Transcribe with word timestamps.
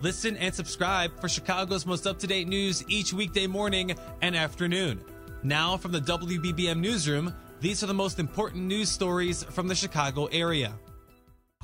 Listen 0.00 0.36
and 0.36 0.54
subscribe 0.54 1.20
for 1.20 1.28
Chicago's 1.28 1.84
most 1.84 2.06
up 2.06 2.20
to 2.20 2.26
date 2.28 2.46
news 2.46 2.84
each 2.88 3.12
weekday 3.12 3.48
morning 3.48 3.96
and 4.22 4.36
afternoon. 4.36 5.00
Now, 5.42 5.76
from 5.76 5.90
the 5.90 6.00
WBBM 6.00 6.78
Newsroom, 6.78 7.34
these 7.60 7.82
are 7.82 7.86
the 7.86 7.94
most 7.94 8.20
important 8.20 8.64
news 8.64 8.88
stories 8.88 9.42
from 9.42 9.66
the 9.66 9.74
Chicago 9.74 10.26
area. 10.26 10.72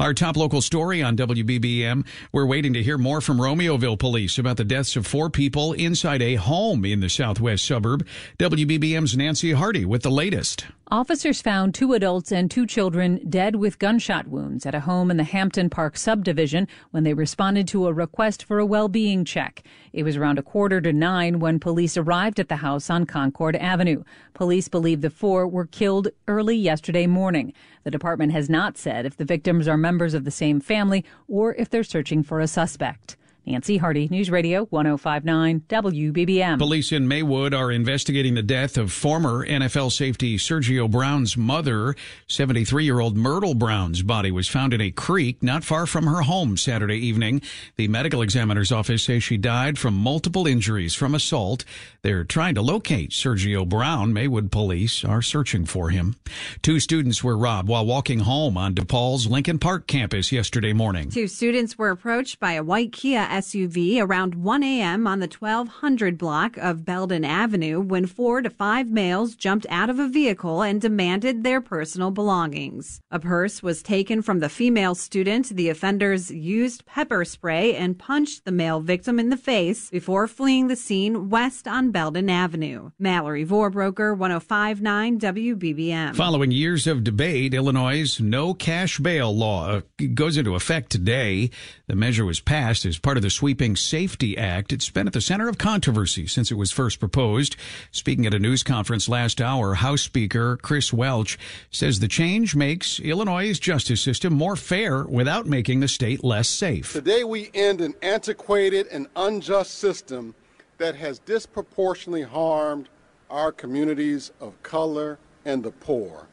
Our 0.00 0.12
top 0.12 0.36
local 0.36 0.60
story 0.60 1.04
on 1.04 1.16
WBBM. 1.16 2.04
We're 2.32 2.46
waiting 2.46 2.72
to 2.72 2.82
hear 2.82 2.98
more 2.98 3.20
from 3.20 3.38
Romeoville 3.38 3.96
police 4.00 4.38
about 4.38 4.56
the 4.56 4.64
deaths 4.64 4.96
of 4.96 5.06
four 5.06 5.30
people 5.30 5.72
inside 5.72 6.20
a 6.20 6.34
home 6.34 6.84
in 6.84 6.98
the 6.98 7.08
southwest 7.08 7.64
suburb. 7.64 8.04
WBBM's 8.40 9.16
Nancy 9.16 9.52
Hardy 9.52 9.84
with 9.84 10.02
the 10.02 10.10
latest. 10.10 10.66
Officers 10.88 11.40
found 11.40 11.74
two 11.74 11.94
adults 11.94 12.30
and 12.30 12.50
two 12.50 12.66
children 12.66 13.18
dead 13.30 13.56
with 13.56 13.78
gunshot 13.78 14.28
wounds 14.28 14.66
at 14.66 14.74
a 14.74 14.80
home 14.80 15.10
in 15.10 15.16
the 15.16 15.24
Hampton 15.24 15.70
Park 15.70 15.96
subdivision 15.96 16.68
when 16.90 17.04
they 17.04 17.14
responded 17.14 17.66
to 17.68 17.86
a 17.86 17.92
request 17.92 18.44
for 18.44 18.58
a 18.58 18.66
well-being 18.66 19.24
check. 19.24 19.62
It 19.94 20.02
was 20.02 20.18
around 20.18 20.38
a 20.38 20.42
quarter 20.42 20.82
to 20.82 20.92
nine 20.92 21.40
when 21.40 21.58
police 21.58 21.96
arrived 21.96 22.38
at 22.38 22.50
the 22.50 22.56
house 22.56 22.90
on 22.90 23.06
Concord 23.06 23.56
Avenue. 23.56 24.04
Police 24.34 24.68
believe 24.68 25.00
the 25.00 25.08
four 25.08 25.48
were 25.48 25.66
killed 25.66 26.08
early 26.28 26.56
yesterday 26.56 27.06
morning. 27.06 27.54
The 27.84 27.90
department 27.90 28.32
has 28.32 28.50
not 28.50 28.76
said 28.76 29.06
if 29.06 29.16
the 29.16 29.24
victims 29.24 29.66
are 29.66 29.78
members 29.78 30.12
of 30.12 30.24
the 30.24 30.30
same 30.30 30.60
family 30.60 31.02
or 31.28 31.54
if 31.54 31.70
they're 31.70 31.82
searching 31.82 32.22
for 32.22 32.40
a 32.40 32.46
suspect. 32.46 33.16
Nancy 33.46 33.76
Hardy, 33.76 34.08
News 34.10 34.30
Radio 34.30 34.64
1059 34.70 35.64
WBBM. 35.68 36.58
Police 36.58 36.92
in 36.92 37.06
Maywood 37.06 37.52
are 37.52 37.70
investigating 37.70 38.34
the 38.34 38.42
death 38.42 38.78
of 38.78 38.90
former 38.90 39.46
NFL 39.46 39.92
safety 39.92 40.38
Sergio 40.38 40.90
Brown's 40.90 41.36
mother. 41.36 41.94
73 42.26 42.84
year 42.84 43.00
old 43.00 43.18
Myrtle 43.18 43.54
Brown's 43.54 44.02
body 44.02 44.30
was 44.30 44.48
found 44.48 44.72
in 44.72 44.80
a 44.80 44.90
creek 44.90 45.42
not 45.42 45.62
far 45.62 45.84
from 45.84 46.06
her 46.06 46.22
home 46.22 46.56
Saturday 46.56 46.96
evening. 46.96 47.42
The 47.76 47.88
medical 47.88 48.22
examiner's 48.22 48.72
office 48.72 49.02
says 49.02 49.22
she 49.22 49.36
died 49.36 49.78
from 49.78 49.94
multiple 49.94 50.46
injuries 50.46 50.94
from 50.94 51.14
assault. 51.14 51.66
They're 52.00 52.24
trying 52.24 52.54
to 52.54 52.62
locate 52.62 53.10
Sergio 53.10 53.68
Brown. 53.68 54.14
Maywood 54.14 54.52
police 54.52 55.04
are 55.04 55.22
searching 55.22 55.66
for 55.66 55.90
him. 55.90 56.16
Two 56.62 56.80
students 56.80 57.22
were 57.22 57.36
robbed 57.36 57.68
while 57.68 57.84
walking 57.84 58.20
home 58.20 58.56
on 58.56 58.74
DePaul's 58.74 59.26
Lincoln 59.26 59.58
Park 59.58 59.86
campus 59.86 60.32
yesterday 60.32 60.72
morning. 60.72 61.10
Two 61.10 61.28
students 61.28 61.76
were 61.76 61.90
approached 61.90 62.40
by 62.40 62.52
a 62.52 62.62
white 62.62 62.92
Kia 62.92 63.33
SUV 63.34 64.00
around 64.00 64.36
1 64.36 64.62
a.m. 64.62 65.08
on 65.08 65.18
the 65.18 65.26
1200 65.26 66.16
block 66.16 66.56
of 66.56 66.84
Belden 66.84 67.24
Avenue 67.24 67.80
when 67.80 68.06
four 68.06 68.40
to 68.40 68.48
five 68.48 68.88
males 68.88 69.34
jumped 69.34 69.66
out 69.70 69.90
of 69.90 69.98
a 69.98 70.06
vehicle 70.06 70.62
and 70.62 70.80
demanded 70.80 71.42
their 71.42 71.60
personal 71.60 72.12
belongings. 72.12 73.00
A 73.10 73.18
purse 73.18 73.60
was 73.60 73.82
taken 73.82 74.22
from 74.22 74.38
the 74.38 74.48
female 74.48 74.94
student. 74.94 75.48
The 75.48 75.68
offenders 75.68 76.30
used 76.30 76.86
pepper 76.86 77.24
spray 77.24 77.74
and 77.74 77.98
punched 77.98 78.44
the 78.44 78.52
male 78.52 78.78
victim 78.80 79.18
in 79.18 79.30
the 79.30 79.36
face 79.36 79.90
before 79.90 80.28
fleeing 80.28 80.68
the 80.68 80.76
scene 80.76 81.28
west 81.28 81.66
on 81.66 81.90
Belden 81.90 82.30
Avenue. 82.30 82.90
Mallory 83.00 83.44
Vorbroker, 83.44 84.16
1059 84.16 85.18
WBBM. 85.18 86.14
Following 86.14 86.52
years 86.52 86.86
of 86.86 87.02
debate, 87.02 87.52
Illinois' 87.52 88.20
no 88.20 88.54
cash 88.54 89.00
bail 89.00 89.36
law 89.36 89.80
goes 90.14 90.36
into 90.36 90.54
effect 90.54 90.90
today. 90.90 91.50
The 91.88 91.96
measure 91.96 92.24
was 92.24 92.38
passed 92.38 92.86
as 92.86 92.98
part 92.98 93.16
of 93.16 93.23
the 93.24 93.30
sweeping 93.30 93.74
SAFE-T 93.74 94.36
Act. 94.36 94.70
It's 94.70 94.90
been 94.90 95.06
at 95.06 95.14
the 95.14 95.20
center 95.22 95.48
of 95.48 95.56
controversy 95.56 96.26
since 96.26 96.50
it 96.50 96.56
was 96.56 96.70
first 96.70 97.00
proposed. 97.00 97.56
Speaking 97.90 98.26
at 98.26 98.34
a 98.34 98.38
news 98.38 98.62
conference 98.62 99.08
last 99.08 99.40
hour, 99.40 99.72
House 99.76 100.02
Speaker 100.02 100.58
Chris 100.58 100.92
Welch 100.92 101.38
says 101.70 102.00
the 102.00 102.06
change 102.06 102.54
makes 102.54 103.00
Illinois' 103.00 103.58
justice 103.58 104.02
system 104.02 104.34
more 104.34 104.56
fair 104.56 105.04
without 105.04 105.46
making 105.46 105.80
the 105.80 105.88
state 105.88 106.22
less 106.22 106.50
safe. 106.50 106.92
Today 106.92 107.24
we 107.24 107.48
end 107.54 107.80
an 107.80 107.94
antiquated 108.02 108.88
and 108.88 109.06
unjust 109.16 109.76
system 109.78 110.34
that 110.76 110.94
has 110.94 111.18
disproportionately 111.20 112.24
harmed 112.24 112.90
our 113.30 113.52
communities 113.52 114.32
of 114.38 114.62
color 114.62 115.18
and 115.46 115.62
the 115.62 115.70
poor. 115.70 116.26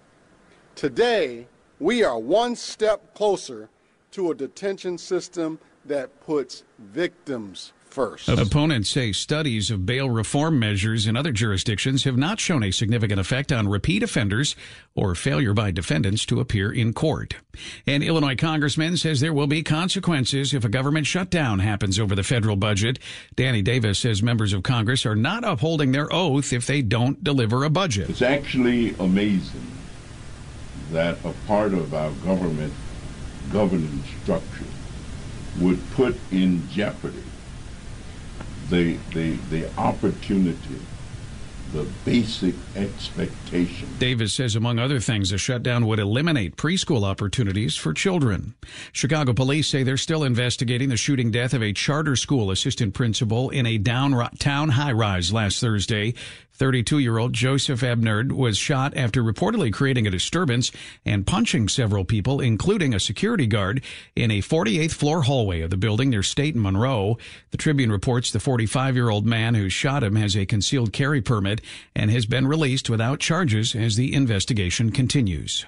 Today, 0.75 1.47
we 1.79 2.03
are 2.03 2.19
one 2.19 2.53
step 2.53 3.15
closer 3.15 3.69
to 4.11 4.31
a 4.31 4.35
detention 4.35 4.97
system 4.97 5.57
that 5.85 6.21
puts 6.21 6.63
victims 6.79 7.73
first. 7.91 8.29
Opponents 8.29 8.89
say 8.89 9.11
studies 9.11 9.69
of 9.69 9.85
bail 9.85 10.09
reform 10.09 10.57
measures 10.59 11.07
in 11.07 11.17
other 11.17 11.31
jurisdictions 11.31 12.05
have 12.05 12.17
not 12.17 12.39
shown 12.39 12.63
a 12.63 12.71
significant 12.71 13.19
effect 13.19 13.51
on 13.51 13.67
repeat 13.67 14.01
offenders 14.01 14.55
or 14.95 15.13
failure 15.13 15.53
by 15.53 15.71
defendants 15.71 16.25
to 16.25 16.39
appear 16.39 16.71
in 16.71 16.93
court. 16.93 17.35
An 17.85 18.01
Illinois 18.01 18.35
congressman 18.35 18.97
says 18.97 19.19
there 19.19 19.33
will 19.33 19.47
be 19.47 19.61
consequences 19.61 20.53
if 20.53 20.63
a 20.63 20.69
government 20.69 21.05
shutdown 21.05 21.59
happens 21.59 21.99
over 21.99 22.15
the 22.15 22.23
federal 22.23 22.55
budget. 22.55 22.97
Danny 23.35 23.61
Davis 23.61 23.99
says 23.99 24.23
members 24.23 24.53
of 24.53 24.63
Congress 24.63 25.05
are 25.05 25.15
not 25.15 25.43
upholding 25.43 25.91
their 25.91 26.11
oath 26.13 26.53
if 26.53 26.65
they 26.65 26.81
don't 26.81 27.23
deliver 27.23 27.63
a 27.63 27.69
budget. 27.69 28.09
It's 28.09 28.21
actually 28.21 28.95
amazing 28.99 29.67
that 30.91 31.17
a 31.25 31.33
part 31.47 31.73
of 31.73 31.93
our 31.93 32.11
government 32.25 32.73
governance 33.51 34.05
structure 34.23 34.65
would 35.59 35.79
put 35.91 36.17
in 36.31 36.67
jeopardy 36.69 37.23
the, 38.69 38.97
the, 39.13 39.33
the 39.49 39.69
opportunity, 39.77 40.79
the 41.73 41.85
basic 42.05 42.55
expectation. 42.75 43.87
Davis 43.99 44.33
says, 44.33 44.55
among 44.55 44.79
other 44.79 44.99
things, 44.99 45.31
a 45.31 45.37
shutdown 45.37 45.85
would 45.85 45.99
eliminate 45.99 46.55
preschool 46.55 47.03
opportunities 47.03 47.75
for 47.75 47.93
children. 47.93 48.55
Chicago 48.93 49.33
police 49.33 49.67
say 49.67 49.83
they're 49.83 49.97
still 49.97 50.23
investigating 50.23 50.89
the 50.89 50.97
shooting 50.97 51.31
death 51.31 51.53
of 51.53 51.61
a 51.61 51.73
charter 51.73 52.15
school 52.15 52.49
assistant 52.49 52.93
principal 52.93 53.49
in 53.49 53.65
a 53.65 53.77
downtown 53.77 54.69
high 54.69 54.91
rise 54.93 55.33
last 55.33 55.59
Thursday. 55.59 56.13
32 56.53 56.99
year 56.99 57.17
old 57.17 57.33
Joseph 57.33 57.81
Ebnerd 57.81 58.31
was 58.31 58.57
shot 58.57 58.95
after 58.95 59.23
reportedly 59.23 59.73
creating 59.73 60.05
a 60.05 60.11
disturbance 60.11 60.71
and 61.05 61.25
punching 61.25 61.67
several 61.67 62.05
people, 62.05 62.39
including 62.39 62.93
a 62.93 62.99
security 62.99 63.47
guard, 63.47 63.81
in 64.15 64.31
a 64.31 64.41
48th 64.41 64.93
floor 64.93 65.23
hallway 65.23 65.61
of 65.61 65.69
the 65.69 65.77
building 65.77 66.09
near 66.09 66.23
State 66.23 66.53
and 66.53 66.63
Monroe. 66.63 67.17
The 67.51 67.57
Tribune 67.57 67.91
reports 67.91 68.31
the 68.31 68.39
45 68.39 68.95
year 68.95 69.09
old 69.09 69.25
man 69.25 69.55
who 69.55 69.69
shot 69.69 70.03
him 70.03 70.15
has 70.15 70.35
a 70.35 70.45
concealed 70.45 70.93
carry 70.93 71.21
permit 71.21 71.61
and 71.95 72.11
has 72.11 72.25
been 72.25 72.47
released 72.47 72.89
without 72.89 73.19
charges 73.19 73.75
as 73.75 73.95
the 73.95 74.13
investigation 74.13 74.91
continues. 74.91 75.65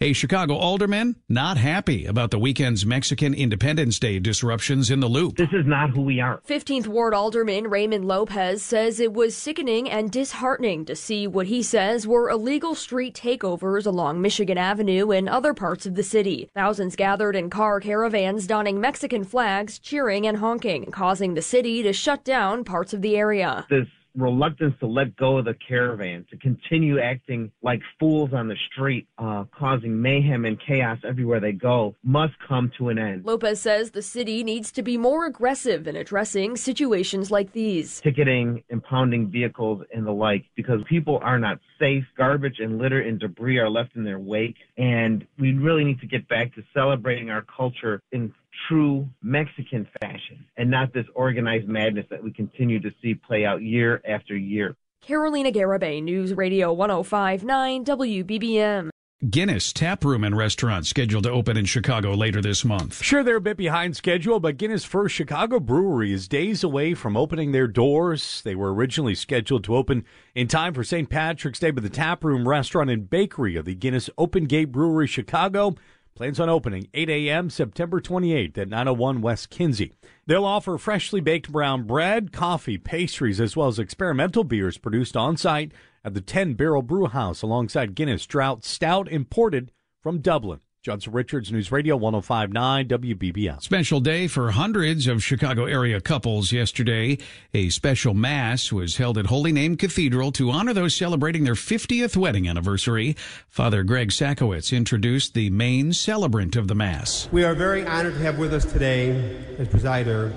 A 0.00 0.12
Chicago 0.12 0.54
alderman 0.54 1.16
not 1.28 1.58
happy 1.58 2.06
about 2.06 2.30
the 2.30 2.38
weekend's 2.38 2.86
Mexican 2.86 3.34
Independence 3.34 3.98
Day 3.98 4.18
disruptions 4.18 4.90
in 4.90 5.00
the 5.00 5.08
loop. 5.08 5.36
This 5.36 5.52
is 5.52 5.66
not 5.66 5.90
who 5.90 6.02
we 6.02 6.20
are. 6.20 6.40
15th 6.48 6.86
Ward 6.86 7.12
Alderman 7.12 7.68
Raymond 7.68 8.06
Lopez 8.06 8.62
says 8.62 9.00
it 9.00 9.12
was 9.12 9.36
sickening 9.36 9.90
and 9.90 10.10
disheartening 10.20 10.84
to 10.84 10.94
see 10.94 11.26
what 11.26 11.46
he 11.46 11.62
says 11.62 12.06
were 12.06 12.28
illegal 12.28 12.74
street 12.74 13.14
takeovers 13.14 13.86
along 13.86 14.20
Michigan 14.20 14.58
Avenue 14.58 15.10
and 15.12 15.26
other 15.26 15.54
parts 15.54 15.86
of 15.86 15.94
the 15.94 16.02
city. 16.02 16.50
Thousands 16.54 16.94
gathered 16.94 17.34
in 17.34 17.48
car 17.48 17.80
caravans 17.80 18.46
donning 18.46 18.78
Mexican 18.78 19.24
flags, 19.24 19.78
cheering 19.78 20.26
and 20.26 20.36
honking, 20.36 20.90
causing 20.90 21.32
the 21.32 21.40
city 21.40 21.82
to 21.82 21.94
shut 21.94 22.22
down 22.22 22.64
parts 22.64 22.92
of 22.92 23.00
the 23.00 23.16
area. 23.16 23.66
This 23.70 23.88
reluctance 24.16 24.74
to 24.80 24.86
let 24.86 25.16
go 25.16 25.38
of 25.38 25.44
the 25.44 25.54
caravan, 25.54 26.26
to 26.30 26.36
continue 26.36 27.00
acting 27.00 27.50
like 27.62 27.80
fools 27.98 28.32
on 28.32 28.48
the 28.48 28.56
street, 28.70 29.06
uh, 29.18 29.44
causing 29.56 30.00
mayhem 30.00 30.44
and 30.44 30.58
chaos 30.60 30.98
everywhere 31.06 31.40
they 31.40 31.52
go, 31.52 31.94
must 32.02 32.34
come 32.46 32.70
to 32.78 32.88
an 32.88 32.98
end. 32.98 33.24
Lopez 33.24 33.60
says 33.60 33.90
the 33.90 34.02
city 34.02 34.42
needs 34.42 34.72
to 34.72 34.82
be 34.82 34.96
more 34.96 35.26
aggressive 35.26 35.86
in 35.86 35.96
addressing 35.96 36.56
situations 36.56 37.30
like 37.30 37.52
these. 37.52 38.00
Ticketing, 38.00 38.62
impounding 38.68 39.30
vehicles, 39.30 39.82
and 39.94 40.06
the 40.06 40.12
like, 40.12 40.44
because 40.54 40.80
people 40.88 41.18
are 41.22 41.38
not 41.38 41.58
safe. 41.78 42.04
Garbage 42.16 42.58
and 42.58 42.78
litter 42.78 43.00
and 43.00 43.18
debris 43.18 43.58
are 43.58 43.70
left 43.70 43.96
in 43.96 44.04
their 44.04 44.18
wake. 44.18 44.56
And 44.76 45.26
we 45.38 45.52
really 45.54 45.84
need 45.84 46.00
to 46.00 46.06
get 46.06 46.28
back 46.28 46.54
to 46.54 46.62
celebrating 46.74 47.30
our 47.30 47.42
culture 47.42 48.02
in 48.12 48.32
true 48.68 49.08
Mexican 49.22 49.88
fashion 50.00 50.44
and 50.56 50.70
not 50.70 50.92
this 50.92 51.06
organized 51.14 51.68
madness 51.68 52.06
that 52.10 52.22
we 52.22 52.32
continue 52.32 52.80
to 52.80 52.90
see 53.02 53.14
play 53.14 53.44
out 53.44 53.62
year 53.62 53.99
after 54.06 54.36
year. 54.36 54.76
Carolina 55.02 55.50
Garibay, 55.50 56.02
News 56.02 56.34
Radio 56.34 56.72
1059 56.72 57.84
WBBM. 57.84 58.90
Guinness 59.28 59.74
Tap 59.74 60.02
Room 60.02 60.24
and 60.24 60.34
Restaurant 60.34 60.86
scheduled 60.86 61.24
to 61.24 61.30
open 61.30 61.58
in 61.58 61.66
Chicago 61.66 62.12
later 62.14 62.40
this 62.40 62.64
month. 62.64 63.02
Sure, 63.02 63.22
they're 63.22 63.36
a 63.36 63.40
bit 63.40 63.58
behind 63.58 63.94
schedule, 63.94 64.40
but 64.40 64.56
Guinness 64.56 64.86
First 64.86 65.14
Chicago 65.14 65.60
Brewery 65.60 66.10
is 66.10 66.26
days 66.26 66.64
away 66.64 66.94
from 66.94 67.18
opening 67.18 67.52
their 67.52 67.66
doors. 67.66 68.40
They 68.46 68.54
were 68.54 68.72
originally 68.72 69.14
scheduled 69.14 69.64
to 69.64 69.76
open 69.76 70.06
in 70.34 70.48
time 70.48 70.72
for 70.72 70.82
St. 70.82 71.10
Patrick's 71.10 71.58
Day, 71.58 71.70
but 71.70 71.82
the 71.82 71.90
Tap 71.90 72.24
Room, 72.24 72.48
Restaurant, 72.48 72.88
and 72.88 73.10
Bakery 73.10 73.56
of 73.56 73.66
the 73.66 73.74
Guinness 73.74 74.08
Open 74.16 74.46
Gate 74.46 74.72
Brewery 74.72 75.06
Chicago 75.06 75.74
plans 76.20 76.38
on 76.38 76.50
opening 76.50 76.86
8 76.92 77.08
a.m. 77.08 77.48
September 77.48 77.98
28th 77.98 78.58
at 78.58 78.68
901 78.68 79.22
West 79.22 79.48
Kinzie. 79.48 79.94
They'll 80.26 80.44
offer 80.44 80.76
freshly 80.76 81.22
baked 81.22 81.50
brown 81.50 81.84
bread, 81.84 82.30
coffee, 82.30 82.76
pastries, 82.76 83.40
as 83.40 83.56
well 83.56 83.68
as 83.68 83.78
experimental 83.78 84.44
beers 84.44 84.76
produced 84.76 85.16
on 85.16 85.38
site 85.38 85.72
at 86.04 86.12
the 86.12 86.20
10 86.20 86.56
Barrel 86.56 86.82
Brew 86.82 87.06
House 87.06 87.40
alongside 87.40 87.94
Guinness 87.94 88.26
Drought 88.26 88.66
Stout 88.66 89.10
imported 89.10 89.72
from 90.02 90.18
Dublin. 90.18 90.60
Judson 90.82 91.12
Richards, 91.12 91.52
News 91.52 91.70
Radio 91.70 91.94
1059 91.94 92.88
WBBM. 92.88 93.60
Special 93.60 94.00
day 94.00 94.26
for 94.26 94.52
hundreds 94.52 95.06
of 95.06 95.22
Chicago 95.22 95.66
area 95.66 96.00
couples 96.00 96.52
yesterday. 96.52 97.18
A 97.52 97.68
special 97.68 98.14
mass 98.14 98.72
was 98.72 98.96
held 98.96 99.18
at 99.18 99.26
Holy 99.26 99.52
Name 99.52 99.76
Cathedral 99.76 100.32
to 100.32 100.50
honor 100.50 100.72
those 100.72 100.94
celebrating 100.94 101.44
their 101.44 101.52
50th 101.52 102.16
wedding 102.16 102.48
anniversary. 102.48 103.14
Father 103.50 103.82
Greg 103.82 104.08
Sakowicz 104.08 104.74
introduced 104.74 105.34
the 105.34 105.50
main 105.50 105.92
celebrant 105.92 106.56
of 106.56 106.66
the 106.66 106.74
mass. 106.74 107.28
We 107.30 107.44
are 107.44 107.54
very 107.54 107.86
honored 107.86 108.14
to 108.14 108.20
have 108.20 108.38
with 108.38 108.54
us 108.54 108.64
today 108.64 109.36
as 109.58 109.68
presider 109.68 110.32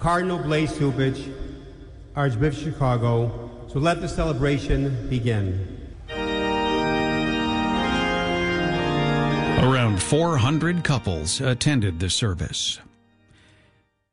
Cardinal 0.00 0.38
Blase 0.38 0.72
Cupich, 0.72 1.32
Archbishop 2.16 2.66
of 2.66 2.72
Chicago. 2.72 3.68
So 3.68 3.78
let 3.78 4.00
the 4.00 4.08
celebration 4.08 5.08
begin. 5.08 5.85
Around 9.58 10.02
400 10.02 10.84
couples 10.84 11.40
attended 11.40 11.98
the 11.98 12.10
service. 12.10 12.78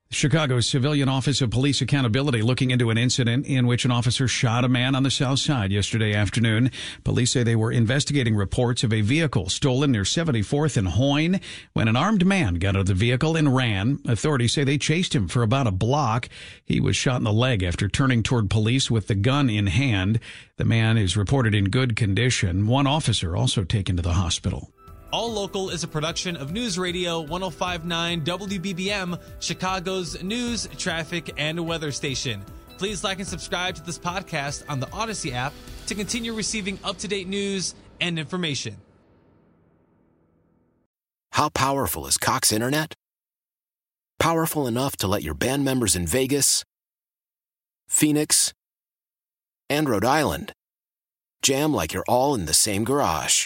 Chicago's 0.09 0.67
Civilian 0.67 1.09
Office 1.09 1.41
of 1.41 1.49
Police 1.49 1.81
Accountability 1.81 2.41
looking 2.41 2.71
into 2.71 2.89
an 2.91 2.97
incident 2.97 3.45
in 3.45 3.67
which 3.67 3.83
an 3.83 3.91
officer 3.91 4.27
shot 4.27 4.63
a 4.63 4.69
man 4.69 4.95
on 4.95 5.03
the 5.03 5.11
south 5.11 5.39
side 5.39 5.71
yesterday 5.71 6.13
afternoon. 6.13 6.71
Police 7.03 7.31
say 7.31 7.43
they 7.43 7.57
were 7.57 7.71
investigating 7.71 8.35
reports 8.35 8.83
of 8.83 8.93
a 8.93 9.01
vehicle 9.01 9.49
stolen 9.49 9.91
near 9.91 10.03
74th 10.03 10.77
and 10.77 10.87
Hoyne 10.89 11.41
when 11.73 11.87
an 11.87 11.97
armed 11.97 12.25
man 12.25 12.55
got 12.55 12.75
out 12.75 12.81
of 12.81 12.85
the 12.85 12.93
vehicle 12.93 13.35
and 13.35 13.53
ran. 13.53 13.99
Authorities 14.07 14.53
say 14.53 14.63
they 14.63 14.77
chased 14.77 15.13
him 15.13 15.27
for 15.27 15.43
about 15.43 15.67
a 15.67 15.71
block. 15.71 16.29
He 16.63 16.79
was 16.79 16.95
shot 16.95 17.17
in 17.17 17.23
the 17.25 17.33
leg 17.33 17.63
after 17.63 17.89
turning 17.89 18.23
toward 18.23 18.49
police 18.49 18.89
with 18.89 19.07
the 19.07 19.15
gun 19.15 19.49
in 19.49 19.67
hand. 19.67 20.19
The 20.57 20.65
man 20.65 20.97
is 20.97 21.17
reported 21.17 21.53
in 21.53 21.65
good 21.65 21.95
condition. 21.95 22.67
One 22.67 22.87
officer 22.87 23.35
also 23.35 23.63
taken 23.63 23.97
to 23.97 24.03
the 24.03 24.13
hospital. 24.13 24.71
All 25.13 25.31
Local 25.31 25.69
is 25.69 25.83
a 25.83 25.87
production 25.87 26.35
of 26.35 26.53
News 26.53 26.79
Radio 26.79 27.21
1059 27.21 28.21
WBBM, 28.25 29.21
Chicago's 29.39 30.23
news, 30.23 30.67
traffic, 30.79 31.29
and 31.37 31.67
weather 31.67 31.91
station. 31.91 32.43
Please 32.79 33.03
like 33.03 33.19
and 33.19 33.27
subscribe 33.27 33.75
to 33.75 33.83
this 33.83 33.99
podcast 33.99 34.63
on 34.67 34.79
the 34.79 34.87
Audacy 34.87 35.31
app 35.31 35.53
to 35.85 35.93
continue 35.93 36.33
receiving 36.33 36.79
up 36.83 36.97
to 36.97 37.07
date 37.07 37.27
news 37.27 37.75
and 38.01 38.17
information. 38.17 38.75
How 41.33 41.49
powerful 41.49 42.07
is 42.07 42.17
Cox 42.17 42.51
Internet? 42.51 42.95
Powerful 44.17 44.65
enough 44.65 44.97
to 44.97 45.05
let 45.05 45.21
your 45.21 45.35
band 45.35 45.63
members 45.63 45.95
in 45.95 46.07
Vegas, 46.07 46.63
Phoenix, 47.87 48.51
and 49.69 49.87
Rhode 49.87 50.05
Island 50.05 50.53
jam 51.43 51.71
like 51.71 51.93
you're 51.93 52.03
all 52.07 52.33
in 52.33 52.47
the 52.47 52.53
same 52.55 52.83
garage. 52.83 53.45